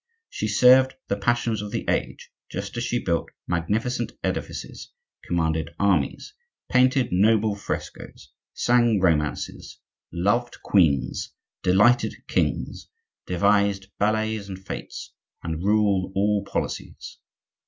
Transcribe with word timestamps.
She 0.31 0.47
served 0.47 0.95
the 1.09 1.15
passions 1.15 1.61
of 1.61 1.69
the 1.69 1.87
age, 1.87 2.31
just 2.49 2.75
as 2.75 2.83
she 2.83 2.97
built 3.03 3.29
magnificent 3.45 4.13
edifices, 4.23 4.91
commanded 5.23 5.69
armies, 5.77 6.33
painted 6.71 7.09
noble 7.11 7.53
frescos, 7.53 8.31
sang 8.51 8.99
romances, 8.99 9.77
loved 10.11 10.59
queens, 10.63 11.35
delighted 11.61 12.15
kings, 12.27 12.87
devised 13.27 13.95
ballets 13.99 14.49
and 14.49 14.57
fetes, 14.57 15.13
and 15.43 15.63
ruled 15.63 16.13
all 16.15 16.43
policies. 16.45 17.19